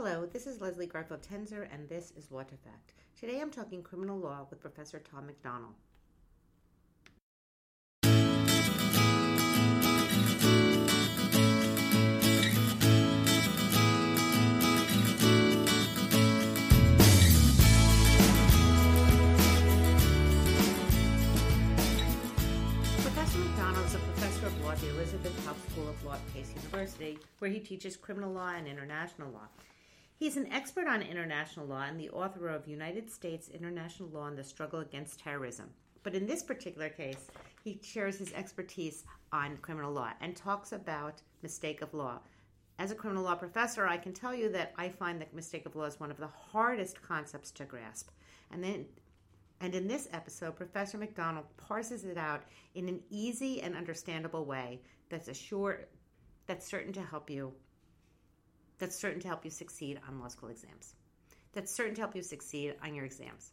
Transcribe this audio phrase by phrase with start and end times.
[0.00, 2.94] Hello, this is Leslie Garfield Tenzer, and this is Law to Fact.
[3.18, 5.74] Today I'm talking criminal law with Professor Tom McDonnell.
[23.02, 26.32] Professor McDonnell is a professor of law at the Elisabeth Haub School of Law at
[26.32, 29.48] Pace University, where he teaches criminal law and international law.
[30.18, 34.36] He's an expert on international law and the author of United States International Law and
[34.36, 35.70] the Struggle Against Terrorism.
[36.02, 37.28] But in this particular case,
[37.62, 42.18] he shares his expertise on criminal law and talks about mistake of law.
[42.80, 45.76] As a criminal law professor, I can tell you that I find that mistake of
[45.76, 48.08] law is one of the hardest concepts to grasp.
[48.50, 48.86] And then
[49.60, 52.42] and in this episode, Professor McDonnell parses it out
[52.74, 55.86] in an easy and understandable way that's assured
[56.46, 57.52] that's certain to help you
[58.78, 60.94] that's certain to help you succeed on law school exams.
[61.52, 63.52] That's certain to help you succeed on your exams.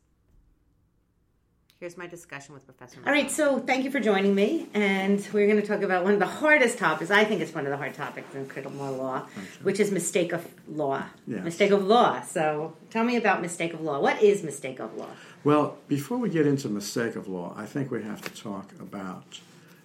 [1.79, 2.99] Here's my discussion with Professor.
[3.05, 6.13] All right, so thank you for joining me, and we're going to talk about one
[6.13, 7.11] of the hardest topics.
[7.11, 9.27] I think it's one of the hard topics in criminal law,
[9.61, 11.03] which is mistake of law.
[11.27, 11.43] Yes.
[11.43, 12.21] Mistake of law.
[12.21, 13.99] So tell me about mistake of law.
[13.99, 15.09] What is mistake of law?
[15.43, 19.41] Well, before we get into mistake of law, I think we have to talk about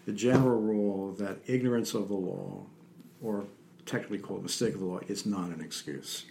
[0.06, 2.66] the general rule that ignorance of the law,
[3.20, 3.46] or
[3.86, 6.26] technically called mistake of the law, is not an excuse.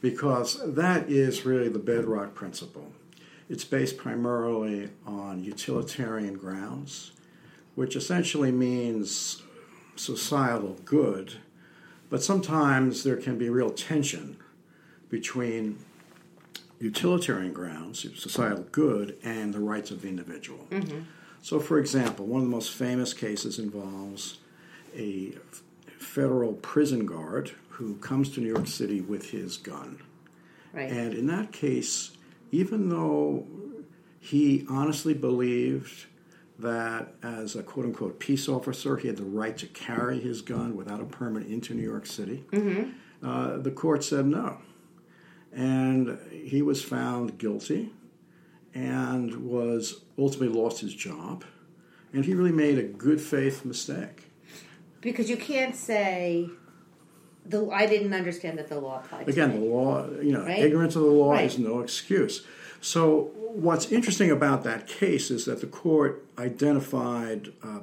[0.00, 2.92] Because that is really the bedrock principle.
[3.48, 7.12] It's based primarily on utilitarian grounds,
[7.74, 9.42] which essentially means
[9.96, 11.34] societal good,
[12.10, 14.36] but sometimes there can be real tension
[15.08, 15.78] between
[16.80, 20.66] utilitarian grounds, societal good, and the rights of the individual.
[20.70, 21.00] Mm-hmm.
[21.42, 24.38] So, for example, one of the most famous cases involves
[24.96, 25.34] a
[26.02, 30.00] federal prison guard who comes to New York City with his gun.
[30.72, 30.90] Right.
[30.90, 32.12] And in that case,
[32.50, 33.46] even though
[34.20, 36.06] he honestly believed
[36.58, 40.76] that as a quote unquote peace officer, he had the right to carry his gun
[40.76, 42.44] without a permit into New York City,
[43.22, 44.58] uh, the court said no.
[45.52, 47.92] And he was found guilty
[48.74, 51.44] and was ultimately lost his job.
[52.12, 54.31] And he really made a good faith mistake.
[55.02, 56.48] Because you can't say
[57.44, 59.28] the I didn't understand that the law applied.
[59.28, 60.60] Again, to the law, you know, Right?
[60.60, 61.44] ignorance of the law Right.
[61.44, 62.46] is no excuse.
[62.80, 67.80] So, what's interesting about that case is that the court identified uh,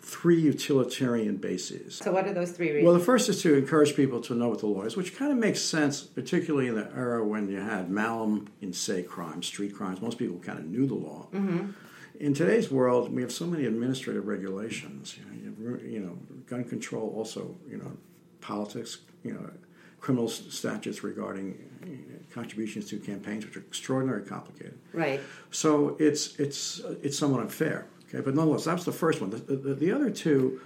[0.00, 1.96] three utilitarian bases.
[1.96, 2.84] So what are those three reasons?
[2.84, 5.32] Well, the first is to encourage people to know what the law is, which kind
[5.32, 9.74] of makes sense, particularly in the era when you had malum in se crimes, street
[9.74, 10.00] crimes.
[10.00, 11.26] Most people kind of knew the law.
[11.34, 11.70] Mm-hmm.
[12.20, 15.16] In today's world, we have so many administrative regulations.
[15.18, 15.45] You know,
[15.84, 17.92] you, know, gun control, also, you know,
[18.40, 19.50] politics, you know,
[20.00, 24.78] criminal statutes regarding know, contributions to campaigns, which are extraordinarily complicated.
[24.92, 25.20] right.
[25.50, 27.86] So it's it's it's somewhat unfair.
[28.08, 29.30] Okay, but nonetheless, that's the first one.
[29.30, 30.60] The, the, the other two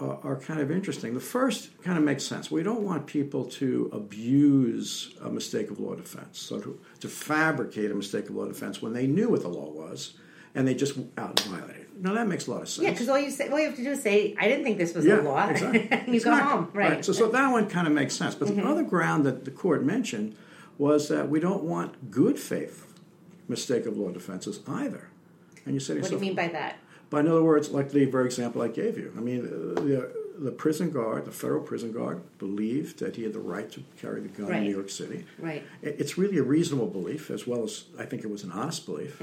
[0.00, 1.14] uh, are kind of interesting.
[1.14, 2.50] The first kind of makes sense.
[2.50, 7.90] We don't want people to abuse a mistake of law defense, so to, to fabricate
[7.90, 10.14] a mistake of law defense when they knew what the law was
[10.54, 11.89] and they just out and violated it.
[12.02, 12.82] Now that makes a lot of sense.
[12.84, 14.78] Yeah, because all you say, all you have to do is say, "I didn't think
[14.78, 15.88] this was Yeah, a law," exactly.
[15.90, 16.42] and you Exactly.
[16.42, 16.70] go home.
[16.72, 16.92] Right.
[16.92, 17.02] Mm-hmm.
[17.02, 18.34] So, so that one kind of makes sense.
[18.34, 20.36] But the other ground that the court mentioned
[20.78, 22.86] was that we don't want good faith
[23.48, 25.08] mistake of law defenses either.
[25.66, 26.76] And you to what do you mean by that?
[27.10, 30.52] but in other words, like the very example I gave you, I mean, the, the
[30.52, 34.28] prison guard, the federal prison guard, believed that he had the right to carry the
[34.28, 34.58] gun Right.
[34.58, 35.26] in New York City.
[35.38, 35.62] Right.
[35.82, 39.20] It's really a reasonable belief, as well as I think it was an honest belief.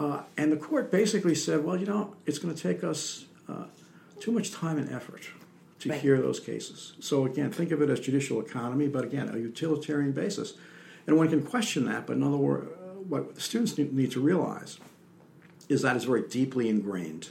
[0.00, 3.64] Uh, and the court basically said, well, you know, it's going to take us uh,
[4.18, 5.22] too much time and effort
[5.80, 6.00] to Right.
[6.00, 6.94] hear those cases.
[7.00, 10.54] So again, think of it as judicial economy, but again, a utilitarian basis.
[11.06, 12.70] And one can question that, but in other words,
[13.08, 14.78] what the students need, need to realize
[15.68, 17.28] is that it's very deeply ingrained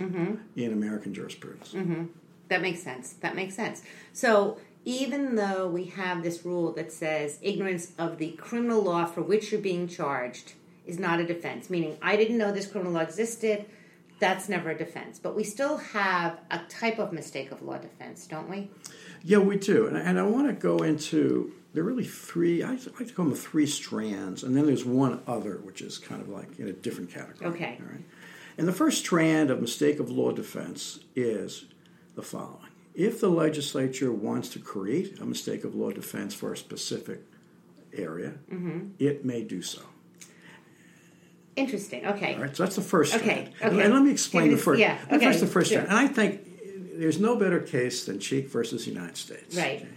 [0.56, 1.74] in American jurisprudence.
[2.50, 3.13] That makes sense.
[3.13, 3.81] That makes sense.
[4.13, 9.22] So even though we have this rule that says ignorance of the criminal law for
[9.22, 10.54] which you're being charged
[10.89, 13.65] is not a defense, meaning I didn't know this criminal law existed,
[14.19, 15.19] that's never a defense.
[15.19, 18.69] But we still have a type of mistake of law defense, don't we?
[19.24, 19.88] Yeah, we do.
[19.88, 23.25] And, and I want to go into, there are really three, I like to call
[23.25, 26.74] them three strands, and then there's one other, which is kind of like in a
[26.74, 27.51] different category.
[27.51, 27.77] Okay.
[27.81, 28.03] All right.
[28.57, 31.65] And the first strand of mistake of law defense is
[32.15, 32.65] the following.
[32.94, 37.21] If the legislature wants to create a mistake of law defense for a specific
[37.94, 38.89] area, Mm-hmm.
[39.00, 39.81] it may do so.
[41.59, 42.06] Interesting.
[42.06, 42.35] Okay.
[42.35, 43.50] All right, so that's the first Okay, strand.
[43.61, 43.85] And- okay.
[43.85, 44.79] And let me explain the first.
[44.79, 45.81] yeah, okay, first, the first sure.
[45.81, 46.00] strand.
[46.00, 46.41] And I think
[47.00, 49.56] there's no better case than Cheek versus the United States.
[49.56, 49.81] Right.
[49.81, 49.88] okay?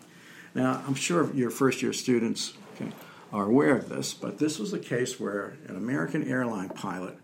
[0.54, 2.92] Now, I'm sure your first year students okay,
[3.32, 7.16] are aware of this, but this was a case where an American airline pilot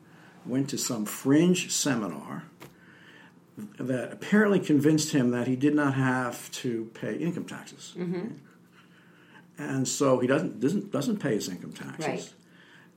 [0.46, 2.44] went to some fringe seminar
[3.78, 7.94] that apparently convinced him that he did not have to pay income taxes.
[7.98, 8.28] Mm-hmm.
[9.58, 12.06] And so he doesn't, doesn't, doesn't pay his income taxes.
[12.06, 12.32] Right.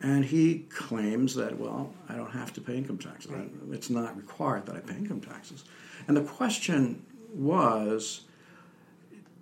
[0.02, 3.32] And he claims that, well, I don't have to pay income taxes.
[3.32, 3.52] Right.
[3.72, 5.64] It's not required that I pay income taxes.
[6.08, 8.22] And the question was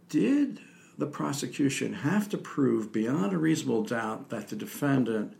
[0.09, 0.59] did
[0.97, 5.33] the prosecution have to prove beyond a reasonable doubt that the defendant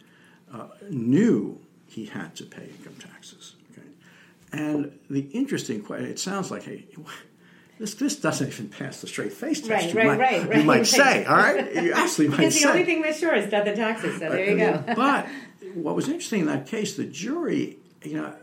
[0.54, 3.56] uh, knew he had to pay income taxes?
[3.72, 3.88] Okay.
[4.54, 6.86] And the interesting question, it sounds like, hey,
[7.80, 9.70] this, this doesn't even pass the straight face test.
[9.70, 11.74] Right, you right, might, right, You might say, all right?
[11.82, 12.70] You actually might Because the say.
[12.70, 14.20] only thing that's sure is that the taxes.
[14.20, 14.84] So there you go.
[14.96, 15.28] but
[15.74, 18.34] what was interesting in that case, the jury, you know,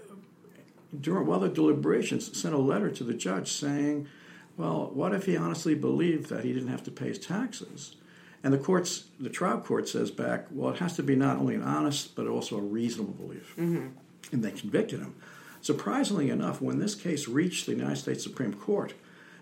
[0.99, 4.09] during while the deliberations, sent a letter to the judge saying,
[4.57, 7.97] "Well, what if he honestly believed that he didn't have to pay his taxes?"
[8.43, 11.55] And the courts, the trial court says back, "Well, it has to be not only
[11.55, 13.89] an honest but also a reasonable belief," mm-hmm.
[14.33, 15.15] and they convicted him.
[15.61, 18.95] Surprisingly enough, when this case reached the United States Supreme Court,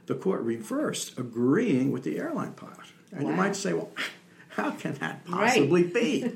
[0.07, 2.79] the court reversed, agreeing with the airline pilot.
[3.13, 3.91] And you might say, "Well,
[4.51, 5.49] how can that Right.
[5.49, 6.31] possibly be?"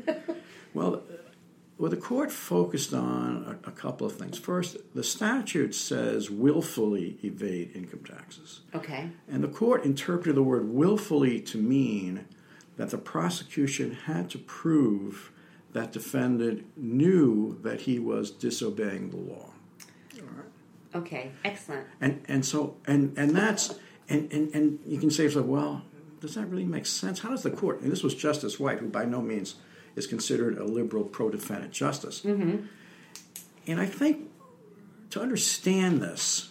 [0.74, 1.02] Well,
[1.78, 4.36] well, the court focused on a, a couple of things.
[4.36, 8.60] First, the statute says willfully evade income taxes.
[8.74, 9.10] Okay.
[9.30, 12.26] And the court interpreted the word willfully to mean
[12.76, 15.30] that the prosecution had to prove
[15.72, 19.50] that defendant knew that he was disobeying the law.
[20.94, 21.32] Okay.
[21.44, 21.86] Excellent.
[22.00, 23.74] And and so and and that's
[24.08, 25.82] and and, and you can say so well,
[26.20, 27.20] does that really make sense?
[27.20, 29.56] How does the court and this was Justice White, who by no means
[29.98, 32.22] is considered a liberal pro defendant justice.
[32.22, 32.64] Mm-hmm.
[33.66, 34.30] And I think
[35.10, 36.48] to understand this,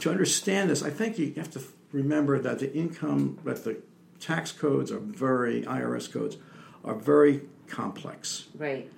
[0.00, 1.62] to understand this, I think you have to
[1.92, 3.78] remember that the income, that the
[4.20, 6.36] tax codes are very, IRS codes
[6.84, 8.46] are very complex.
[8.54, 8.90] Right.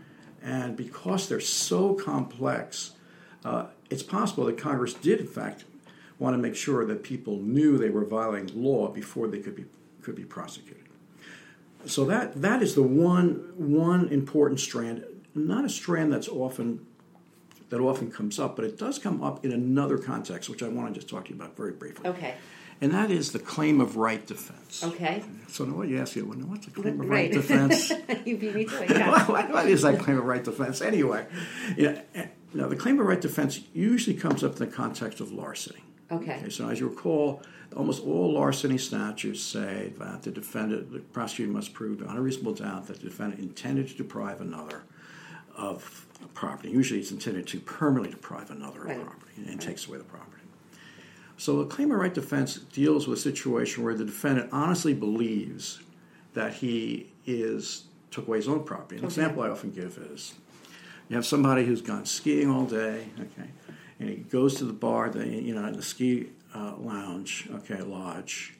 [0.42, 2.92] And because they're so complex,
[3.44, 5.64] uh, it's possible that Congress did, in fact,
[6.18, 9.64] want to make sure that people knew they were violating law before they could be
[10.02, 10.84] could be prosecuted.
[11.86, 15.04] So that that is the one one important strand,
[15.34, 16.86] not a strand that's often
[17.70, 20.92] that often comes up, but it does come up in another context, which I want
[20.92, 22.08] to just talk to you about very briefly.
[22.08, 22.34] Okay.
[22.80, 24.82] And that is the claim of right defense.
[24.84, 25.22] Okay.
[25.48, 27.08] So now what you ask you, well, what's a claim of Right.
[27.08, 27.90] right defense?
[28.24, 28.90] you beat me to it.
[28.90, 29.24] Yeah.
[29.26, 31.26] what, what is that claim of right defense anyway?
[31.76, 32.02] Yeah,
[32.54, 35.80] now, the claim of right defense usually comes up in the context of larceny.
[36.12, 36.44] Okay.
[36.50, 37.42] so as you recall,
[37.74, 42.52] almost all larceny statutes say that the defendant, the prosecutor must prove beyond a reasonable
[42.54, 44.82] doubt that the defendant intended to deprive another
[45.56, 46.70] of property.
[46.70, 48.98] Usually it's intended to permanently deprive another Right.
[48.98, 50.42] of property and takes away the property.
[51.36, 55.80] So the claim of right defense deals with a situation where the defendant honestly believes
[56.34, 58.96] that he is took away his own property.
[58.96, 59.12] An Okay.
[59.14, 60.34] example I often give is
[61.08, 63.50] you have somebody who's gone skiing all day, okay,
[64.00, 68.54] and he goes to the bar, the, you know, the ski uh, lounge, okay, lodge,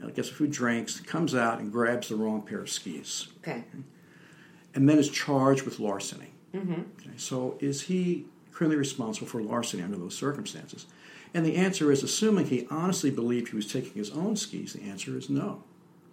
[0.00, 3.64] and gets a few drinks, comes out and grabs the wrong pair of skis, Okay.
[4.74, 6.32] and then is charged with larceny.
[6.54, 6.72] Mm-hmm.
[6.72, 10.86] Okay, so is he criminally responsible for larceny under those circumstances?
[11.34, 14.82] And the answer is, assuming he honestly believed he was taking his own skis, the
[14.82, 15.62] answer is no.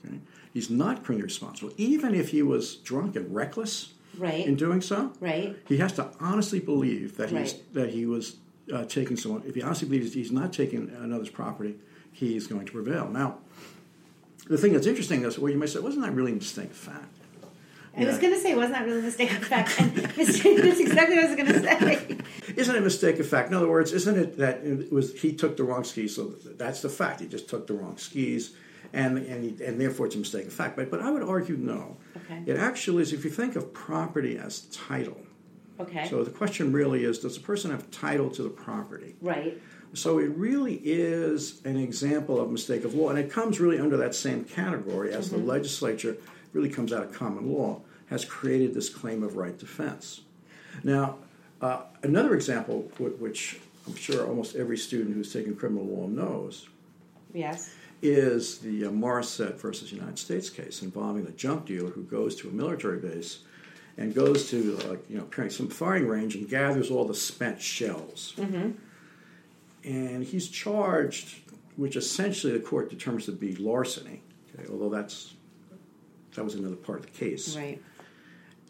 [0.05, 0.19] Okay?
[0.53, 4.45] He's not criminally responsible, even if he was drunk and reckless Right.
[4.45, 5.11] in doing so.
[5.19, 5.55] Right.
[5.67, 7.63] He has to honestly believe that he's Right.
[7.73, 8.37] that he was
[8.73, 9.43] uh, taking someone.
[9.45, 11.75] If he honestly believes he's not taking another's property,
[12.11, 13.09] he's going to prevail.
[13.09, 13.37] Now,
[14.47, 16.77] the thing that's interesting is, well, you might say, wasn't that really a mistake of
[16.77, 17.11] fact?
[17.97, 19.79] I was going to say, wasn't that really a mistake of fact?
[19.79, 22.17] And mistake, that's exactly what I was going to say.
[22.57, 23.47] Isn't it a mistake of fact?
[23.49, 26.15] In other words, isn't it that it was he took the wrong skis?
[26.15, 27.21] So that's the fact.
[27.21, 28.53] He just took the wrong skis,
[28.95, 30.75] and and and therefore it's a mistake of fact.
[30.75, 31.97] But but I would argue no.
[32.17, 32.41] Okay.
[32.45, 33.13] It actually is.
[33.13, 35.19] If you think of property as title,
[35.79, 36.07] Okay.
[36.09, 39.15] so the question really is: Does the person have title to the property?
[39.21, 39.61] right.
[39.93, 43.95] So it really is an example of mistake of law, and it comes really under
[43.97, 46.17] that same category as the legislature
[46.51, 50.21] really comes out of common law has created this claim of right defense.
[50.83, 51.17] Now,
[51.61, 56.67] uh, another example, which I'm sure almost every student who's taken criminal law knows,
[57.33, 57.73] Yes.
[58.09, 62.51] Is the Morissette versus United States case involving a junk dealer who goes to a
[62.51, 63.39] military base
[63.97, 67.61] and goes to uh, you know apparently some firing range and gathers all the spent
[67.61, 68.33] shells.
[69.83, 71.41] And he's charged,
[71.75, 74.21] which essentially the court determines to be larceny.
[74.53, 75.35] Okay, although that's
[76.33, 77.55] that was another part of the case.
[77.55, 77.81] Right.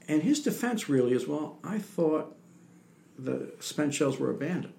[0.08, 2.36] And his defense really is, well, I thought
[3.18, 4.74] the spent shells were abandoned.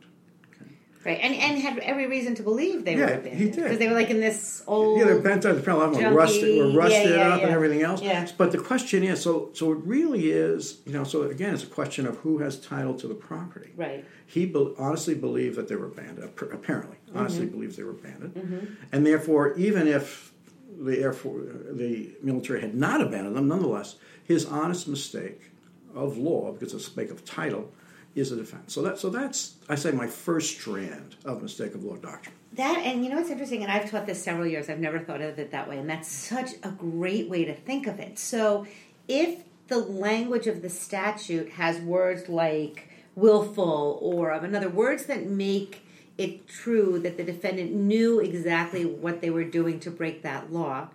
[1.06, 3.62] Right, and and had every reason to believe they Yeah, were he abandoned did.
[3.62, 4.98] because they were like in this old.
[4.98, 5.54] Yeah, they're bent up.
[5.54, 8.02] They're probably a lot more rusted, were rusted yeah, yeah, up and everything else.
[8.02, 8.26] Yeah.
[8.36, 11.04] But the question is, so so it really is, you know.
[11.04, 13.70] So again, it's a question of who has title to the property.
[13.76, 14.04] Right.
[14.26, 16.24] He be- honestly believed that they were abandoned.
[16.24, 17.18] ap- Apparently, Mm-hmm.
[17.18, 20.32] honestly believes they were abandoned, and therefore, even if
[20.76, 23.94] the Air Force, the military had not abandoned them, nonetheless,
[24.24, 25.40] his honest mistake
[25.94, 27.70] of law, because it's a mistake of title,
[28.16, 28.72] is a defense.
[28.72, 32.34] So that so that's I say my first strand of mistake of law doctrine.
[32.54, 34.70] That and you know what's interesting, and I've taught this several years.
[34.70, 37.86] I've never thought of it that way, and that's such a great way to think
[37.86, 38.18] of it.
[38.18, 38.66] So,
[39.06, 45.26] if the language of the statute has words like willful or of another words that
[45.26, 45.82] make
[46.16, 50.88] it true that the defendant knew exactly what they were doing to break that law,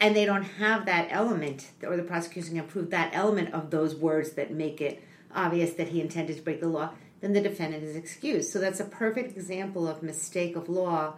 [0.00, 3.94] and they don't have that element, or the prosecution can prove that element of those
[3.94, 5.04] words that make it
[5.34, 8.50] obvious that he intended to break the law, then the defendant is excused.
[8.50, 11.14] So that's a perfect example of mistake of law,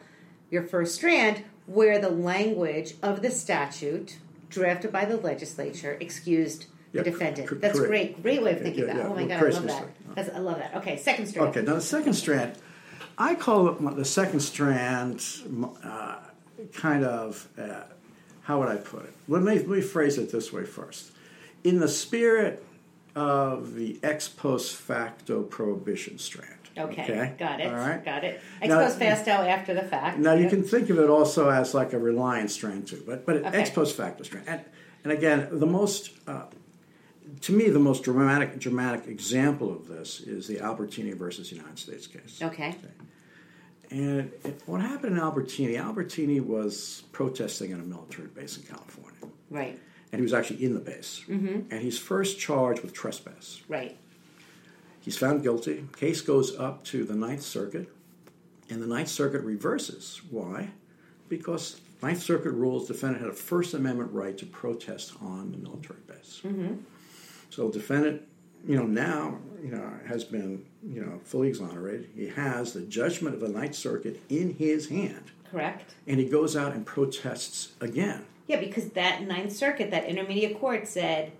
[0.50, 4.18] your first strand, where the language of the statute
[4.50, 7.48] drafted by the legislature excused Yeah, the defendant.
[7.48, 7.90] cor- That's correct.
[7.90, 8.96] great, great way of thinking Yeah, about.
[8.96, 8.98] it.
[8.98, 9.88] yeah, oh my well, god, I love that.
[10.14, 10.74] That's, I love that.
[10.76, 11.48] Okay, second strand.
[11.50, 12.56] Okay, now the second strand,
[13.16, 15.24] I call it the second strand
[15.84, 16.16] uh,
[16.74, 17.82] kind of, uh,
[18.42, 19.12] how would I put it?
[19.28, 21.12] Let me, let me phrase it this way first.
[21.64, 22.62] In the spirit
[23.14, 26.48] of the ex post facto prohibition strand.
[26.76, 27.66] Okay, got it.
[27.66, 28.02] All right.
[28.02, 28.40] Got it.
[28.62, 30.18] Ex Now- post facto after the fact.
[30.18, 33.36] Now you can think of it also as like a reliance strand too, but but
[33.36, 33.58] Okay.
[33.58, 34.48] ex post facto strand.
[34.48, 34.60] And,
[35.04, 36.44] and again, the most uh,
[37.42, 42.06] to me the most dramatic dramatic example of this is the Albertini versus United States
[42.06, 42.40] case.
[42.42, 42.74] Okay.
[43.90, 45.76] And it, what happened in Albertini?
[45.78, 49.18] Albertini was protesting at a military base in California,
[49.50, 49.78] Right.
[50.12, 51.22] And he was actually in the base.
[51.28, 51.72] Mm-hmm.
[51.72, 53.62] And he's first charged with trespass.
[53.66, 53.96] Right.
[55.00, 55.84] He's found guilty.
[55.96, 57.88] Case goes up to the Ninth Circuit,
[58.70, 60.20] and the Ninth Circuit reverses.
[60.30, 60.70] Why?
[61.28, 66.00] Because Ninth Circuit rules defendant had a First Amendment right to protest on the military
[66.06, 66.42] base.
[67.50, 68.22] So defendant,
[68.66, 72.08] you know, now you know has been you know fully exonerated.
[72.14, 75.94] He has the judgment of the Ninth Circuit in his hand, Correct.
[76.06, 78.24] and he goes out and protests again.
[78.46, 81.32] Yeah, because that Ninth Circuit, that intermediate court said,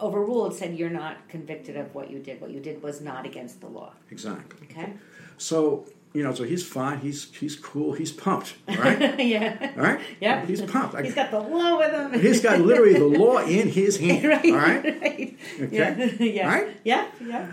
[0.00, 2.40] overruled, said you're not convicted of what you did.
[2.40, 3.92] What you did was not against the law.
[4.10, 4.66] Exactly.
[4.70, 4.94] Okay?
[5.38, 6.98] So you know, so he's fine.
[6.98, 7.92] He's he's cool.
[7.92, 8.54] He's pumped.
[8.68, 9.20] right?
[9.24, 9.72] yeah.
[9.76, 10.00] All right.
[10.20, 10.44] Yeah.
[10.44, 10.94] He's pumped.
[10.96, 12.20] I- He's got the law with him.
[12.20, 14.24] He's got literally the law in his hand.
[14.28, 14.44] right.
[14.44, 14.84] All right.
[14.84, 15.38] right.
[15.60, 15.68] Okay.
[15.70, 16.04] Yeah.
[16.24, 16.48] yeah.
[16.48, 16.76] Right.
[16.84, 17.06] Yeah.
[17.24, 17.52] Yeah.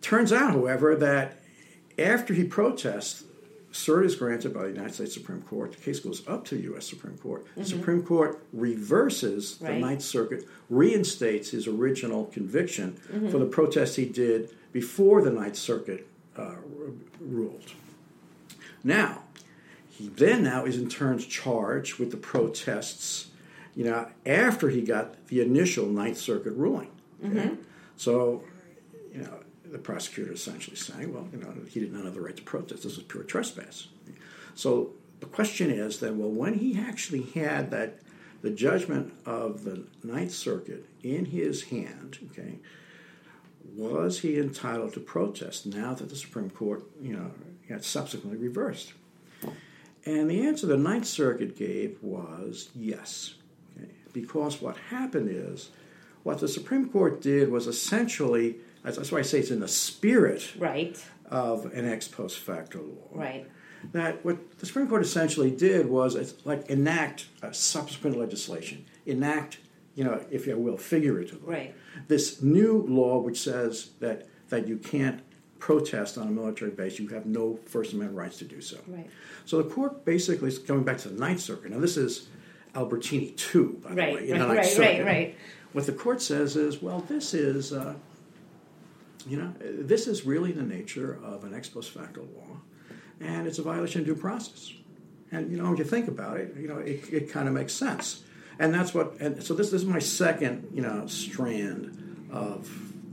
[0.00, 1.40] Turns out, however, that
[1.98, 3.24] after he protests,
[3.72, 5.72] cert is granted by the United States Supreme Court.
[5.72, 6.86] The case goes up to the U.S.
[6.86, 7.46] Supreme Court.
[7.56, 9.80] The Supreme Court reverses the Mm-hmm.
[9.80, 13.30] Ninth Circuit, reinstates his original conviction Mm-hmm.
[13.30, 16.54] for the protest he did before the Ninth Circuit uh,
[17.20, 17.72] ruled.
[18.82, 19.22] Now,
[19.88, 23.28] he then now is in turn charged with the protests,
[23.76, 26.90] you know, after he got the initial Ninth Circuit ruling.
[27.24, 27.50] Okay?
[27.96, 28.42] So,
[29.14, 32.36] you know, the prosecutor essentially saying, well, you know, he did not have the right
[32.36, 32.82] to protest.
[32.82, 33.88] This was pure trespass.
[34.54, 38.00] So the question is then, well, when he actually had that,
[38.42, 42.58] the judgment of the Ninth Circuit in his hand, okay,
[43.76, 47.30] was he entitled to protest now that the Supreme Court, you know,
[47.68, 48.94] had subsequently reversed?
[50.06, 53.34] And the answer the Ninth Circuit gave was yes.
[53.76, 53.90] Okay?
[54.14, 55.70] Because what happened is,
[56.22, 59.68] what the Supreme Court did was essentially, that's that's why I say it's in the
[59.68, 61.02] spirit Right.
[61.30, 63.08] of an ex post facto law.
[63.20, 63.46] Right.
[63.92, 69.58] That what the Supreme Court essentially did was it's like enact a subsequent legislation, enact,
[69.94, 71.74] you know, if you will, figuratively, Right.
[72.08, 75.20] this new law which says that that you can't
[75.58, 78.78] protest on a military base, you have no First Amendment rights to do so.
[78.88, 79.08] Right.
[79.44, 81.70] So the court basically is going back to the Ninth Circuit.
[81.70, 82.28] Now this is
[82.74, 84.28] Albertini two, by the Right, way.
[84.30, 85.04] in the right, Ninth right, Circuit.
[85.04, 85.36] right, right.
[85.72, 87.94] What the court says is, well, this is, uh,
[89.26, 92.60] you know, this is really the nature of an ex post facto law,
[93.20, 94.72] and it's a violation of due process.
[95.32, 97.72] And you know, when you think about it, you know, it, it kind of makes
[97.72, 98.24] sense.
[98.58, 99.14] And that's what.
[99.20, 102.68] And so this, this is my second, you know, strand of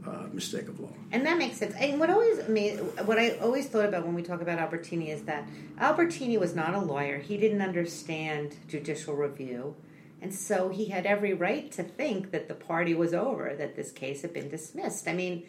[0.05, 0.91] uh, mistake of law.
[1.11, 1.75] And that makes sense.
[1.75, 5.23] And what always amazed, what I always thought about when we talk about Albertini is
[5.23, 5.47] that
[5.79, 7.17] Albertini was not a lawyer.
[7.17, 9.75] He didn't understand judicial review,
[10.21, 13.91] and so he had every right to think that the party was over, that this
[13.91, 15.07] case had been dismissed.
[15.07, 15.45] I mean,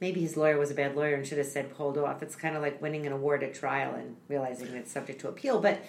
[0.00, 2.22] maybe his lawyer was a bad lawyer and should have said hold off.
[2.22, 5.60] It's kind of like winning an award at trial and realizing it's subject to appeal.
[5.60, 5.82] But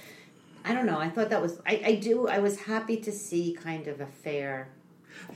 [0.63, 1.00] I don't know.
[1.00, 1.60] I thought that was.
[1.65, 2.27] I, I do.
[2.27, 4.70] I was happy to see kind of a fair.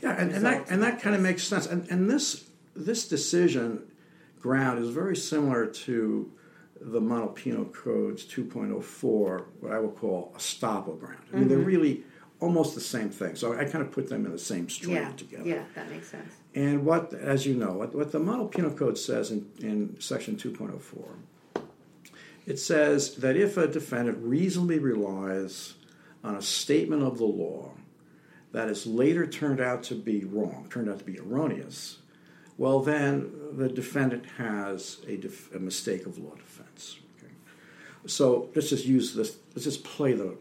[0.01, 1.65] Yeah, and, and that and that that kind of makes sense.
[1.65, 3.83] And and this this decision
[4.39, 6.31] ground is very similar to
[6.79, 11.23] the Model Penal Code's 2.04, what I will call estoppel ground.
[11.33, 11.67] I mean, they're mm-hmm.
[11.67, 12.03] really
[12.39, 13.35] almost the same thing.
[13.35, 15.11] So I kind of put them in the same stream Yeah.
[15.11, 15.47] together.
[15.47, 16.33] Yeah, that makes sense.
[16.53, 20.35] And what, as you know, what, what the Model Penal Code says in, in Section
[20.35, 21.61] 2.04,
[22.45, 25.73] it says that if a defendant reasonably relies
[26.23, 27.71] on a statement of the law
[28.51, 31.99] that is later turned out to be wrong, turned out to be erroneous,
[32.57, 36.97] well, then the defendant has a, def- a mistake of law defense.
[37.17, 37.33] Okay?
[38.05, 40.37] So let's just use this, let's just play the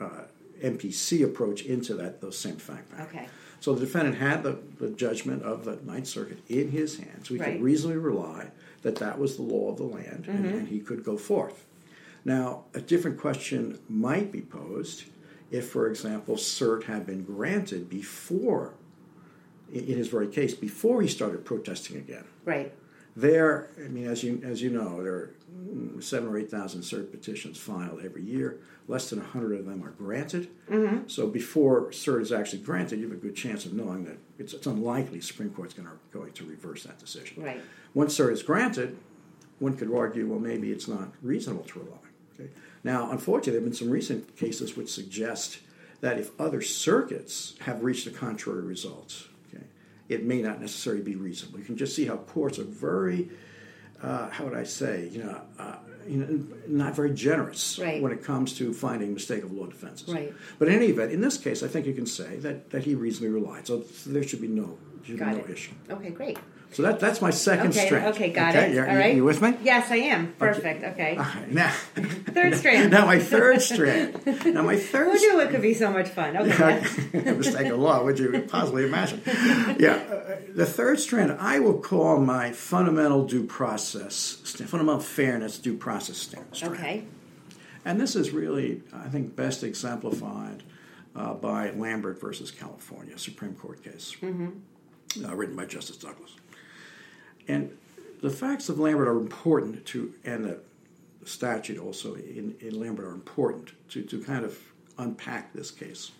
[0.00, 0.22] uh,
[0.62, 3.08] MPC approach into that those same fact patterns.
[3.14, 3.28] Okay.
[3.60, 7.30] So the defendant had the, the judgment of the Ninth Circuit in his hands.
[7.30, 7.52] We Right.
[7.52, 8.50] could reasonably rely
[8.82, 10.58] that that was the law of the land and, mm-hmm.
[10.58, 11.66] and he could go forth.
[12.24, 15.04] Now, a different question might be posed
[15.50, 18.74] if, for example, cert had been granted before,
[19.72, 22.24] in his very case, before he started protesting again.
[22.44, 22.72] Right.
[23.20, 25.30] There, I mean, as you as you know, there are
[26.00, 28.58] seven or eight thousand cert petitions filed every year.
[28.88, 30.48] Less than a hundred of them are granted.
[30.70, 31.06] Mm-hmm.
[31.06, 34.52] So before cert is actually granted, you have a good chance of knowing that it's,
[34.52, 37.42] it's unlikely the Supreme Court's going to going to reverse that decision.
[37.42, 37.60] Right.
[37.94, 38.96] Once cert is granted,
[39.58, 41.98] one could argue, well, maybe it's not reasonable to rely.
[42.34, 42.50] Okay?
[42.82, 45.60] Now, unfortunately, there have been some recent cases which suggest
[46.00, 49.28] that if other circuits have reached a contrary result,
[50.10, 51.60] it may not necessarily be reasonable.
[51.60, 53.30] You can just see how courts are very,
[54.02, 55.76] uh, how would I say, you know, uh,
[56.06, 58.02] you know, not very generous Right.
[58.02, 60.08] when it comes to finding mistake of law defenses.
[60.12, 60.34] Right.
[60.58, 62.94] But in any event, in this case, I think you can say that, that he
[62.96, 63.66] reasonably relied.
[63.68, 65.72] So there should be no, should be no issue.
[65.88, 66.38] Okay, great.
[66.72, 68.14] So that, that's my second Okay, strand.
[68.14, 68.72] okay, got it.
[68.72, 69.16] You're- All right.
[69.16, 69.56] You with me?
[69.62, 70.32] Yes, I am.
[70.38, 70.84] Perfect.
[70.84, 71.16] Okay.
[71.16, 72.92] Right, now, Third strand.
[72.92, 74.24] now my third strand.
[74.54, 76.36] Now my third Who knew it could be so much fun?
[76.36, 76.82] Okay.
[77.12, 77.12] yes.
[77.36, 78.04] mistake of law.
[78.04, 79.20] Would you possibly imagine?
[79.26, 84.34] Yeah, uh, the third strand I will call my fundamental due process,
[84.66, 86.46] fundamental fairness due process strand.
[86.62, 87.04] Okay.
[87.84, 90.62] And this is really, I think, best exemplified
[91.16, 96.36] uh, by Lambert versus California, Supreme Court case, uh, written by Justice Douglas.
[97.50, 97.76] And
[98.22, 100.58] the facts of Lambert are important to, and the
[101.24, 104.58] statute also in, in Lambert are important to, to kind of
[104.98, 106.12] unpack this case.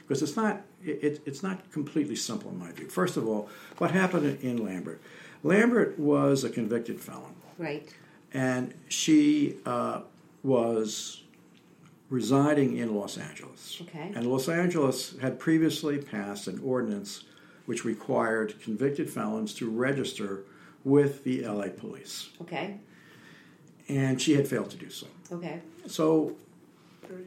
[0.00, 2.88] Because it's not, it, it's not completely simple in my view.
[2.88, 5.00] First of all, what happened in Lambert?
[5.42, 7.88] Lambert was a convicted felon Right.
[8.32, 10.00] and she uh,
[10.42, 11.22] was
[12.10, 13.78] residing in Los Angeles.
[13.82, 14.12] Okay.
[14.14, 17.24] And Los Angeles had previously passed an ordinance
[17.66, 20.42] which required convicted felons to register
[20.84, 22.78] with the LA police, Okay.
[23.88, 25.06] and she had failed to do so.
[25.30, 25.60] Okay.
[25.86, 26.36] So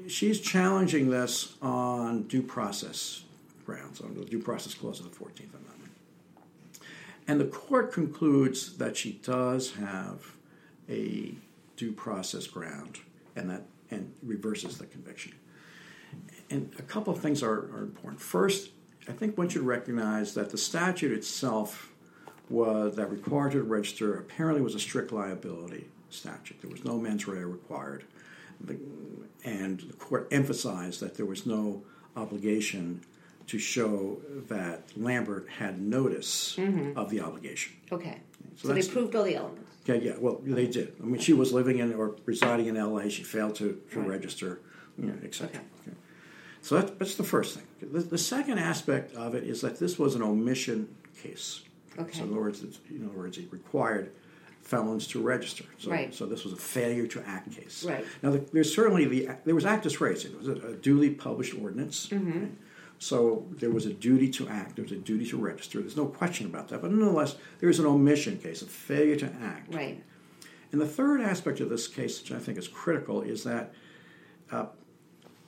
[0.08, 3.24] she's challenging this on due process
[3.66, 5.92] grounds, on the due process clause of the 14th Amendment.
[7.28, 10.36] And the court concludes that she does have
[10.88, 11.34] a
[11.76, 13.00] due process ground
[13.36, 15.34] and that and reverses the conviction.
[16.50, 18.22] And a couple of things are, are important.
[18.22, 18.70] First,
[19.08, 21.92] I think one should recognize that the statute itself
[22.50, 26.62] was that required to register apparently was a strict liability statute.
[26.62, 28.04] There was no mens rea required.
[28.62, 28.78] The-
[29.44, 31.84] and the court emphasized that there was no
[32.16, 33.02] obligation
[33.48, 36.98] to show that Lambert had notice mm-hmm.
[36.98, 37.74] of the obligation.
[37.92, 38.18] Okay.
[38.56, 39.72] So So, they proved all the elements.
[39.86, 40.14] Yeah, yeah.
[40.18, 40.96] Well, they did.
[41.02, 43.10] I mean, she was living in or residing in L.A.
[43.10, 44.10] She failed to, to Right.
[44.10, 44.62] register,
[44.98, 45.58] you know, et cetera.
[45.58, 45.66] Okay.
[45.88, 45.98] Okay.
[46.64, 47.92] So that, that's the first thing.
[47.92, 51.62] The, the second aspect of it is that this was an omission case.
[51.98, 52.18] Okay.
[52.18, 54.12] So in other words, in other words, it required
[54.62, 55.64] felons to register.
[55.78, 56.14] So, Right.
[56.14, 57.84] so this was a failure to act case.
[57.84, 58.06] Right.
[58.24, 60.26] Now, the, there's certainly the there was actus reus.
[60.26, 62.08] It was a, a duly published ordinance.
[62.10, 62.40] Mm-hmm.
[62.40, 62.52] right?
[62.98, 64.78] So there was a duty to act.
[64.78, 65.80] There was a duty to register.
[65.82, 66.82] There's no question about that.
[66.82, 69.74] But nonetheless, there is an omission case, a failure to act.
[69.74, 70.02] Right.
[70.72, 73.74] And the third aspect of this case, which I think is critical, is that
[74.52, 74.68] uh,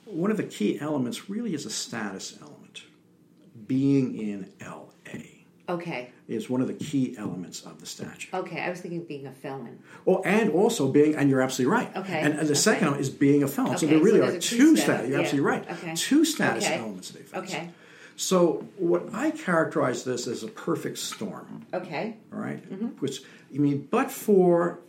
[0.04, 2.82] one of the key elements really is a status element.
[3.66, 4.87] Being in L.A.
[5.68, 6.10] Okay.
[6.28, 8.32] is one of the key elements of the statute.
[8.32, 8.60] Okay.
[8.60, 9.78] I was thinking being a felon.
[10.06, 11.94] Oh, and also being, and you're absolutely right.
[11.96, 12.54] Okay, And, and the okay.
[12.54, 13.76] second is being a felon.
[13.76, 14.82] so there really so are two status.
[14.84, 15.24] status, You're yeah.
[15.24, 15.70] absolutely right.
[15.70, 15.94] Okay.
[15.94, 16.74] Two status Okay.
[16.78, 17.52] elements of the offense.
[17.52, 17.70] Okay.
[18.16, 21.66] So what I characterize this as a perfect storm.
[21.72, 22.16] Okay.
[22.32, 22.62] All right?
[22.70, 22.86] Mm-hmm.
[22.98, 23.22] Which
[23.54, 24.80] I mean, but for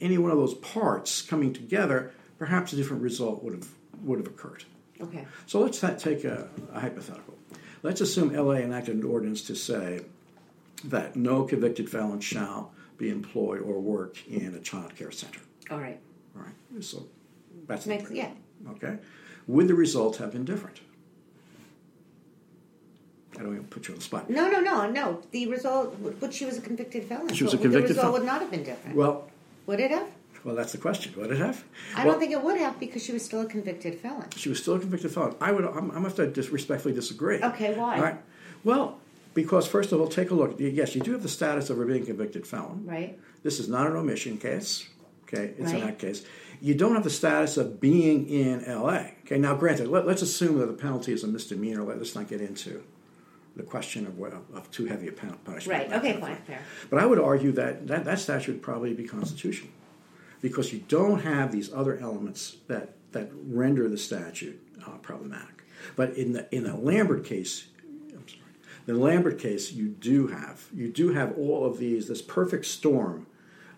[0.00, 3.68] any one of those parts coming together, perhaps a different result would have
[4.02, 4.64] would have occurred.
[5.00, 5.26] Okay.
[5.46, 7.34] So let's ta- take a, a hypothetical.
[7.82, 10.00] Let's assume LA enacted an ordinance to say
[10.84, 15.40] that no convicted felon shall be employed or work in a child care center.
[15.70, 15.98] All right.
[16.36, 16.84] All right.
[16.84, 17.06] So
[17.66, 18.30] that's Makes, yeah.
[18.70, 18.98] Okay.
[19.46, 20.80] Would the results have been different?
[23.38, 24.28] I don't even put you on the spot.
[24.28, 25.22] No, no, no, no.
[25.30, 27.32] The result, but she was a convicted felon.
[27.32, 28.12] She was so a convicted felon.
[28.12, 28.20] The result felon.
[28.20, 28.96] would not have been different.
[28.96, 29.30] Well,
[29.66, 30.08] would it have?
[30.48, 31.12] Well, that's the question.
[31.18, 31.62] Would it have?
[31.94, 34.30] I Well, don't think it would have because she was still a convicted felon.
[34.34, 35.34] she was still a convicted felon.
[35.42, 35.62] I would.
[35.66, 37.38] I'm, I'm going to have to dis- respectfully disagree.
[37.42, 38.00] Okay, why?
[38.00, 38.16] Right.
[38.64, 38.96] Well,
[39.34, 40.56] because first of all, take a look.
[40.58, 42.86] Yes, you do have the status of her being convicted felon.
[42.86, 43.18] Right.
[43.42, 44.88] This is not an omission case.
[45.24, 45.82] Okay, it's Right.
[45.82, 46.24] that case.
[46.62, 49.12] You don't have the status of being in L.A.
[49.26, 51.82] Okay, now granted, let, us assume that the penalty is a misdemeanor.
[51.84, 52.82] Let, us not get into
[53.54, 55.66] the question of, what- of too heavy a punishment.
[55.66, 55.92] Right.
[55.92, 56.18] Okay.
[56.18, 56.36] Fine.
[56.46, 56.60] Fair.
[56.88, 59.70] But I would argue that that, that statute would probably be constitutional
[60.40, 65.64] because you don't have these other elements that, that render the statute uh, problematic.
[65.96, 67.68] But in the in the Lambert case,
[68.12, 68.40] I'm sorry,
[68.86, 73.26] the Lambert case, you do have you do have all of these this perfect storm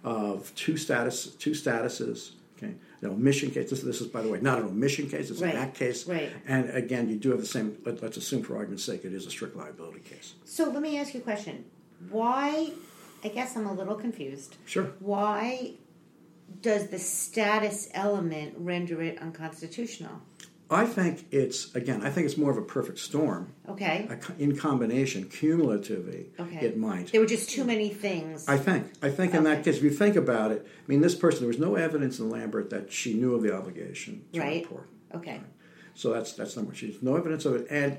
[0.03, 2.33] of two status two statuses.
[2.57, 3.71] Okay, an omission case.
[3.71, 6.07] This, this is by the way not an omission case; it's Right, an act case.
[6.07, 6.31] right.
[6.47, 7.77] And again, you do have the same.
[7.85, 10.35] Let, let's assume, for argument's sake, it is a strict liability case.
[10.47, 11.65] So let me ask you a question.
[12.09, 12.71] Why?
[13.23, 14.57] I guess I'm a little confused.
[14.65, 14.93] Sure.
[15.01, 15.73] Why
[16.63, 20.21] does the status element render it unconstitutional?
[20.73, 22.03] I think it's again.
[22.03, 23.53] I think it's more of a perfect storm.
[23.69, 24.09] Okay.
[24.09, 26.65] a in combination, cumulatively, Okay.
[26.65, 27.11] it might.
[27.11, 28.47] There were just too many things.
[28.49, 28.87] I think.
[29.03, 31.49] I think in that case, if you think about it, I mean, this person, there
[31.49, 34.63] was no evidence in Lambert that she knew of the obligation to Right.
[34.63, 34.87] report.
[35.15, 35.41] okay.
[35.95, 36.73] So that's that's number.
[36.73, 37.99] She's no evidence of it, and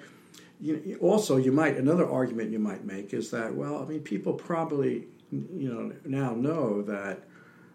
[0.62, 4.34] you- also you might another argument you might make is that well, I mean, people
[4.34, 7.24] probably you know now know that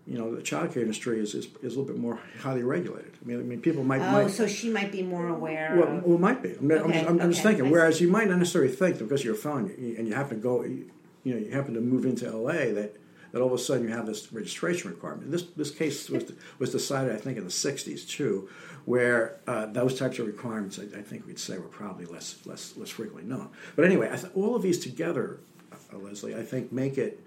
[0.07, 3.13] you know the child care industry is, is, is a little bit more highly regulated.
[3.23, 5.97] I mean, I mean, people might Oh, might so she might be more aware Well,
[5.99, 6.05] of.
[6.05, 6.51] well, it might be.
[6.51, 7.71] I'm, I'm Okay, just, I'm, I'm just thinking.
[7.71, 9.67] Whereas you might not necessarily think because you're a felon
[9.99, 10.91] and you happen to go, you,
[11.25, 12.97] you know, you happen to move into LA that
[13.33, 15.31] that all of a sudden you have this registration requirement.
[15.33, 18.49] This this case was was decided, I think, in the '60s too,
[18.85, 22.77] where uh, those types of requirements, I, I think we'd say, were probably less less
[22.77, 23.49] less frequently known.
[23.75, 25.41] But anyway, I th- all of these together,
[25.73, 27.21] uh, Leslie, I think make it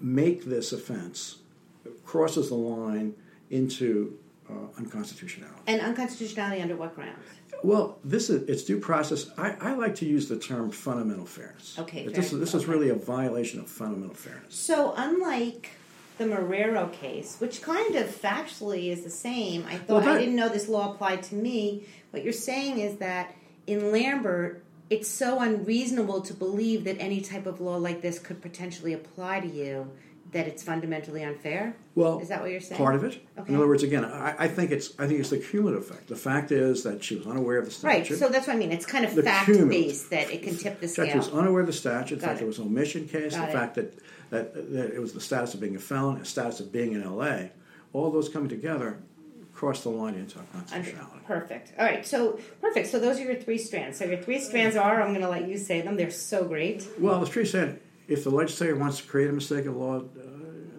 [0.00, 1.38] make this offense
[2.10, 3.14] crosses the line
[3.50, 4.18] into
[4.48, 5.60] uh, unconstitutionality.
[5.68, 7.24] and unconstitutionality under what grounds?
[7.62, 9.30] Well, this is it's due process.
[9.38, 11.78] I, I like to use the term fundamental fairness.
[11.78, 14.54] Okay, this is this is really a violation of fundamental fairness.
[14.56, 15.70] So, unlike
[16.18, 20.18] the Marrero case, which kind of factually is the same, I thought Well, that- I
[20.18, 21.86] didn't know this law applied to me.
[22.10, 23.34] What you're saying is that
[23.68, 28.42] in Lambert, it's so unreasonable to believe that any type of law like this could
[28.42, 29.92] potentially apply to you
[30.32, 31.74] that it's fundamentally unfair.
[31.94, 32.78] Well, is that what you're saying?
[32.78, 33.20] Part of it.
[33.38, 33.48] Okay.
[33.48, 36.08] In other words, again, I, I think it's I think it's the cumulative effect.
[36.08, 38.10] The fact is that she was unaware of the statute.
[38.10, 38.18] Right.
[38.18, 38.72] So that's what I mean.
[38.72, 41.30] It's kind of The fact based that it can tip the the fact she was
[41.30, 42.16] unaware of the statute.
[42.16, 42.38] The fact it.
[42.38, 43.34] there was an omission case.
[43.34, 43.52] Got the it.
[43.52, 43.98] fact that,
[44.30, 47.02] that that it was the status of being a felon, the status of being in
[47.02, 47.50] L.A.
[47.92, 48.98] All those coming together
[49.52, 51.20] cross the line into unconstitutionality.
[51.26, 51.72] Perfect.
[51.78, 52.06] All right.
[52.06, 52.86] So perfect.
[52.88, 53.98] So those are your three strands.
[53.98, 55.02] So your three strands are.
[55.02, 55.96] I'm going to let you say them.
[55.96, 56.86] They're so great.
[56.98, 60.02] Well, the street said if the legislature wants to create a mistake of law uh,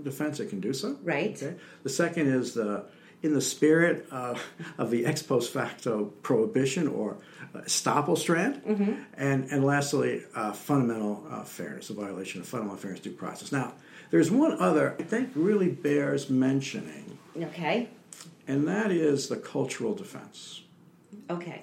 [0.04, 0.98] defense, it can do so.
[1.04, 1.36] Right.
[1.41, 1.56] Okay.
[1.84, 2.86] The second is the
[3.24, 4.41] in the spirit of,
[4.80, 7.17] of the ex post facto prohibition or
[7.56, 8.94] uh, estoppel strand, Mm-hmm.
[9.15, 13.52] and and lastly, uh, fundamental uh, fairness, a violation of fundamental fairness due process.
[13.52, 13.74] Now,
[14.10, 17.89] there's one other I think really bears mentioning, Okay.
[18.48, 20.63] and that is the cultural defense.
[21.30, 21.62] Okay.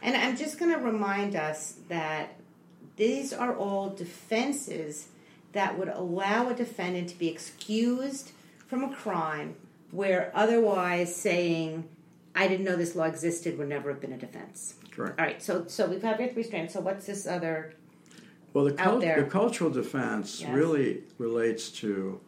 [0.00, 2.37] And I'm just going to remind us that
[2.98, 5.08] these are all defenses
[5.52, 8.32] that would allow a defendant to be excused
[8.66, 9.54] from a crime
[9.92, 11.88] where otherwise saying,
[12.34, 14.74] I didn't know this law existed would never have been a defense.
[14.90, 15.18] Correct.
[15.18, 16.74] All right, so so we've had your three strands.
[16.74, 17.72] So what's this other?
[18.52, 20.50] Well, the, cult- the cultural defense Yes.
[20.50, 22.20] really relates to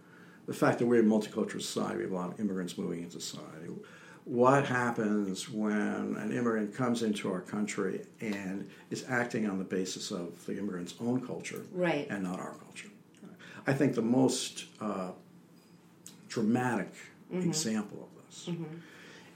[0.47, 1.97] the fact that we're a multicultural society.
[1.99, 3.69] We have a lot of immigrants moving into society.
[4.31, 5.73] What happens when
[6.17, 10.95] an immigrant comes into our country and is acting on the basis of the immigrant's
[11.01, 12.07] own culture Right.
[12.09, 12.87] and not our culture?
[13.67, 15.11] I think the most uh,
[16.29, 16.93] dramatic
[17.33, 17.49] Mm-hmm.
[17.49, 18.49] example of this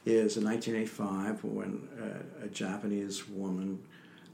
[0.04, 3.78] is in 1985 when uh, a Japanese woman,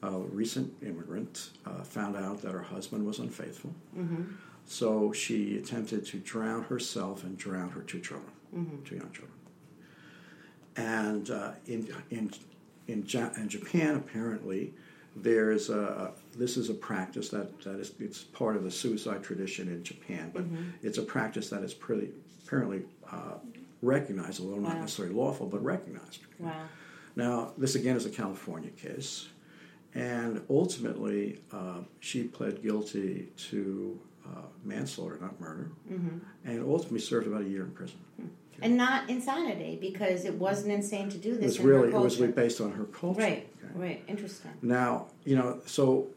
[0.03, 3.75] a recent immigrant, uh, found out that her husband was unfaithful.
[4.67, 8.33] So she attempted to drown herself and drown her two children,
[8.85, 9.33] two young children.
[10.77, 12.31] And uh, in in
[12.87, 14.73] in, ja- in Japan, apparently,
[15.17, 19.69] there's a this is a practice that, that is it's part of the suicide tradition
[19.69, 20.45] in Japan, but
[20.83, 22.11] it's a practice that is pretty
[22.47, 23.35] apparently uh,
[23.83, 24.81] recognized, although not Wow.
[24.81, 26.21] necessarily lawful, but recognized.
[26.39, 26.65] Wow.
[27.17, 29.29] Now, this again is a California case,
[29.95, 35.71] and ultimately uh, she pled guilty to uh, manslaughter, not murder,
[36.45, 37.99] and ultimately served about a year in prison.
[38.63, 41.41] And not insanity because it wasn't insane to do this.
[41.41, 43.21] It was really it was based on her culture.
[43.21, 43.49] right.
[43.65, 43.73] Okay.
[43.75, 44.05] Right.
[44.09, 44.51] Interesting.
[44.63, 46.09] Now, you know, so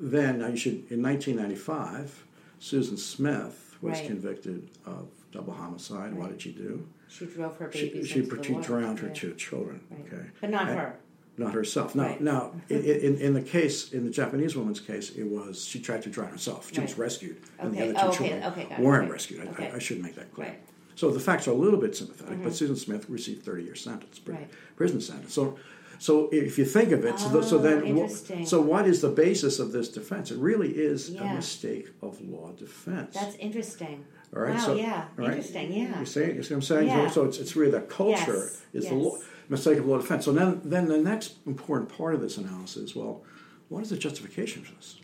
[0.00, 2.24] then now you should in 1995,
[2.58, 4.06] Susan Smith was Right.
[4.06, 6.14] convicted of double homicide.
[6.14, 6.86] What did she do?
[7.08, 8.66] She drove her She, babies she, she water.
[8.66, 9.16] drowned her Right.
[9.16, 9.80] two children.
[9.90, 10.00] Right.
[10.12, 10.96] Okay, But not And- her.
[11.38, 11.94] not herself.
[11.94, 12.20] Now, Right.
[12.20, 16.10] now, in, in the case, in the Japanese woman's case, it was she tried to
[16.10, 16.72] drown herself.
[16.74, 18.16] She was rescued, and the other two Oh, okay.
[18.16, 19.12] children Okay, got weren't Right.
[19.12, 19.48] rescued.
[19.58, 19.64] I.
[19.66, 20.56] I, I should make that clear.
[20.96, 21.06] Mm-hmm.
[21.06, 24.20] So the facts are a little bit sympathetic, but Susan Smith received thirty year sentence,
[24.26, 24.48] Right.
[24.76, 25.32] prison sentence.
[25.34, 25.58] So,
[25.98, 28.46] so if you think of it, so, th- so Oh, then, interesting.
[28.46, 30.30] so what is the basis of this defense?
[30.30, 33.14] It really is a mistake of law defense.
[33.14, 34.04] That's interesting.
[34.34, 35.04] All right, wow, so, yeah.
[35.16, 35.28] right?
[35.30, 36.00] Interesting, yeah.
[36.00, 36.88] You see, you see what I'm saying?
[36.88, 37.08] Yeah.
[37.08, 38.16] So, so it's, it's really the culture
[38.50, 38.88] Yes, is yes.
[38.88, 40.24] the law, mistake of law defense.
[40.24, 43.22] So then, then the next important part of this analysis is well,
[43.68, 45.00] what is the justification for this?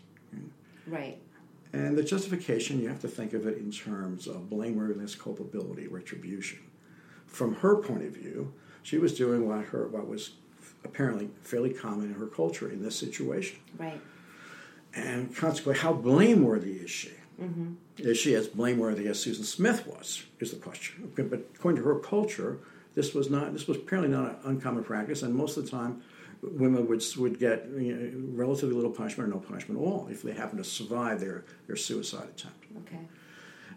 [0.85, 1.17] Right.
[1.73, 6.59] And the justification, you have to think of it in terms of blameworthiness, culpability, retribution.
[7.25, 10.31] From her point of view, she was doing what her what was
[10.83, 13.57] apparently fairly common in her culture in this situation.
[13.77, 13.99] Right.
[14.93, 17.11] And consequently, how blameworthy is she?
[17.41, 17.73] Mm-hmm.
[17.97, 20.23] Is she as blameworthy as Susan Smith was?
[20.39, 21.11] Is the question.
[21.15, 22.59] But according to her culture,
[22.93, 23.53] this was not.
[23.53, 26.03] This was apparently not an uncommon practice, and most of the time,
[26.51, 30.21] women would would get you know, relatively little punishment or no punishment at all if
[30.21, 32.65] they happened to survive their their suicide attempt.
[32.85, 32.99] Okay.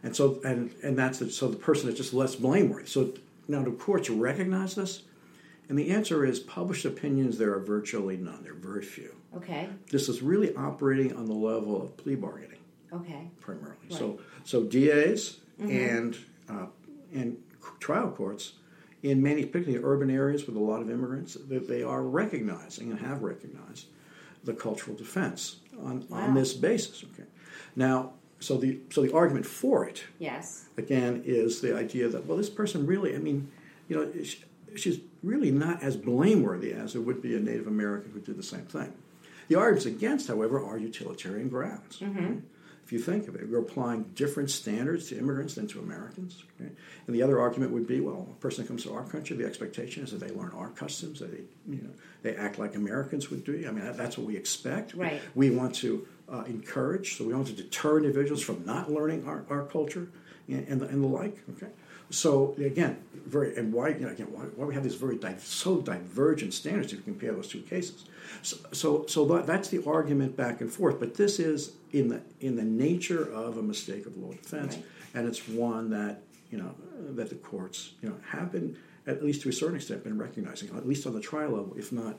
[0.02, 2.86] And so, and and that's the, so the person is just less blameworthy.
[2.86, 3.12] So
[3.48, 5.02] now, do courts recognize this?
[5.68, 7.38] And the answer is published opinions.
[7.38, 8.42] There are virtually none.
[8.42, 9.14] There are very few.
[9.36, 9.68] Okay.
[9.90, 12.60] This is really operating on the level of plea bargaining
[12.92, 13.28] Okay.
[13.40, 13.76] primarily.
[13.90, 13.98] Right.
[13.98, 16.16] So, so DAs and
[16.48, 16.66] uh,
[17.12, 17.36] and
[17.80, 18.52] trial courts
[19.02, 23.00] in many, particularly urban areas with a lot of immigrants, that they are recognizing and
[23.00, 23.86] have recognized
[24.44, 27.04] the cultural defense on, on this basis.
[27.12, 27.28] Okay,
[27.74, 30.66] now, so the so the argument for it Yes.
[30.76, 33.50] again is the idea that well, this person really, I mean,
[33.88, 34.44] you know, she,
[34.76, 38.42] she's really not as blameworthy as it would be a Native American who did the
[38.42, 38.92] same thing.
[39.48, 42.00] The arguments against, however, are utilitarian grounds.
[42.00, 42.24] Mm-hmm.
[42.24, 42.42] right?
[42.86, 46.44] If you think of it, we're applying different standards to immigrants than to Americans.
[46.54, 46.70] okay?
[47.08, 49.44] And the other argument would be, well, a person that comes to our country, the
[49.44, 51.90] expectation is that they learn our customs, that they, you know,
[52.22, 53.64] they act like Americans would do.
[53.66, 54.94] I mean, that, that's what we expect.
[54.94, 55.20] Right.
[55.34, 59.44] We want to uh, encourage, so we want to deter individuals from not learning our,
[59.50, 60.06] our culture
[60.46, 61.38] and, and, the, and the like.
[61.56, 61.72] Okay,
[62.10, 65.34] so again, very and why you know, again why, why we have these very di-
[65.38, 68.04] so divergent standards if you compare those two cases.
[68.42, 71.00] So so, so that, that's the argument back and forth.
[71.00, 74.84] But this is in the in the nature of a mistake of law defense, Right.
[75.14, 76.74] and it's one that you know
[77.14, 80.68] that the courts you know have been at least to a certain extent been recognizing,
[80.76, 82.18] at least on the trial level, if not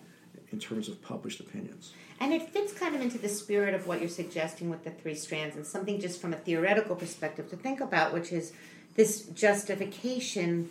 [0.51, 1.91] in terms of published opinions.
[2.19, 5.15] And it fits kind of into the spirit of what you're suggesting with the three
[5.15, 8.53] strands and something just from a theoretical perspective to think about, which is
[8.95, 10.69] this justification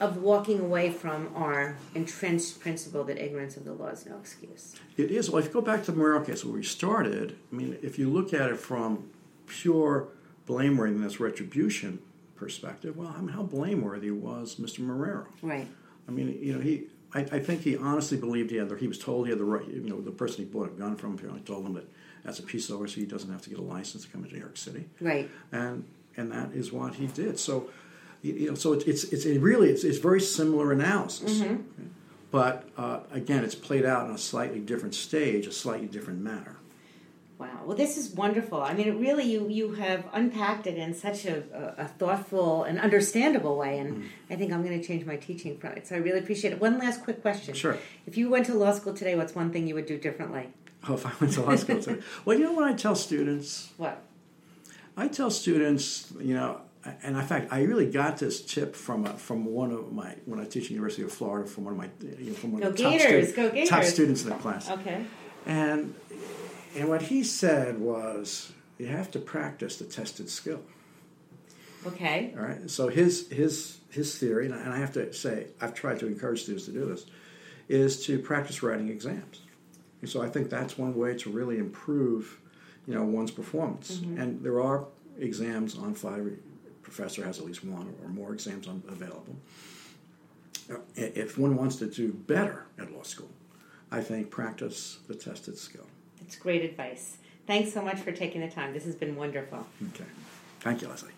[0.00, 4.74] of walking away from our entrenched principle that ignorance of the law is no excuse.
[4.96, 5.30] It is.
[5.30, 7.98] Well, if you go back to the Marrero case where we started, I mean, if
[7.98, 9.10] you look at it from
[9.46, 10.08] pure
[10.46, 12.00] blameworthiness retribution
[12.34, 14.80] perspective, well, I mean, how blameworthy was Mr.
[14.80, 15.26] Marrero?
[15.40, 15.68] Right.
[16.08, 16.84] I mean, you know, he.
[17.16, 18.68] I, I think he honestly believed he had.
[18.68, 19.66] The, he was told he had the right.
[19.66, 21.88] You know, the person he bought a gun from apparently told him that
[22.24, 24.40] as a peace officer he doesn't have to get a license to come into New
[24.40, 25.30] York City Right.
[25.52, 25.84] and
[26.18, 27.38] and that is what he did.
[27.38, 27.68] So,
[28.22, 31.62] you know, so it's it's, it's it really it's, it's very similar analysis, Mm-hmm.
[32.32, 36.56] But uh, again, it's played out on a slightly different stage, a slightly different manner.
[37.38, 37.64] Wow.
[37.66, 38.62] Well, this is wonderful.
[38.62, 42.64] I mean, it really you you have unpacked it in such a, a, a thoughtful
[42.64, 44.06] and understandable way, and mm-hmm.
[44.30, 45.86] I think I'm going to change my teaching from it.
[45.86, 46.60] So I really appreciate it.
[46.60, 47.54] One last quick question.
[47.54, 47.76] Sure.
[48.06, 50.48] If you went to law school today, what's one thing you would do differently?
[50.88, 52.00] Oh, if I went to law school, today.
[52.24, 53.70] well, you know what I tell students?
[53.76, 54.02] What?
[54.96, 56.62] I tell students, you know,
[57.02, 60.40] and in fact, I really got this tip from a, from one of my when
[60.40, 62.62] I teach at the University of Florida from one of my you know, from one
[62.62, 64.70] Go of the top, Gators, go top students in the class.
[64.70, 65.04] Okay.
[65.44, 65.94] And
[66.76, 70.62] and what he said was, you have to practice the tested skill.
[71.86, 72.34] Okay.
[72.36, 72.70] All right.
[72.70, 76.66] So his his his theory, and I, have to say, I've tried to encourage students
[76.66, 77.06] to do this,
[77.68, 79.40] is to practice writing exams.
[80.00, 82.38] And so I think that's one way to really improve,
[82.86, 83.96] you know, one's performance.
[83.96, 84.20] Mm-hmm.
[84.20, 84.86] And there are
[85.18, 86.28] exams on file.
[86.82, 89.36] Professor has at least one or more exams on, available.
[90.94, 93.30] If one wants to do better at law school,
[93.90, 95.86] I think practice the tested skill.
[96.26, 97.18] That's great advice.
[97.46, 98.72] Thanks so much for taking the time.
[98.72, 99.64] This has been wonderful.
[99.94, 100.02] Okay.
[100.58, 101.12] Thank you, Leslie.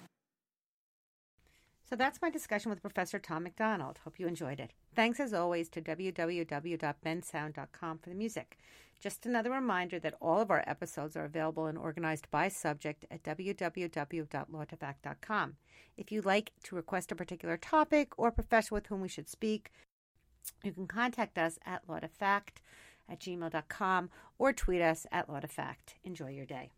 [1.88, 3.96] So that's my discussion with Professor Tom McDonnell.
[4.04, 4.74] Hope you enjoyed it.
[4.94, 8.58] Thanks as always to www.bensound.com for the music.
[9.00, 13.22] Just another reminder that all of our episodes are available and organized by subject at
[13.22, 15.56] www.lawtofact.com.
[15.96, 19.30] If you'd like to request a particular topic or a professional with whom we should
[19.30, 19.72] speak,
[20.62, 22.60] you can contact us at lawtofact
[23.08, 25.94] at gmail.com or tweet us at lawtofact.
[26.04, 26.72] Enjoy your day.